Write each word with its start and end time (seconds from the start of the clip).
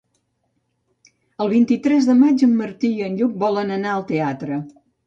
El 1.45 1.53
vint-i-tres 1.53 2.09
de 2.09 2.17
maig 2.25 2.45
en 2.51 2.59
Martí 2.65 2.95
i 2.99 3.07
en 3.11 3.21
Lluc 3.21 3.39
volen 3.47 3.79
anar 3.79 3.97
al 3.99 4.07
teatre. 4.15 4.65